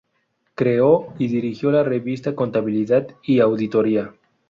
Creo 0.55 1.13
y 1.19 1.27
dirigió 1.27 1.69
la 1.71 1.83
revista 1.83 2.33
"Contabilidad 2.33 3.09
y 3.21 3.39
Auditoría. 3.39 4.11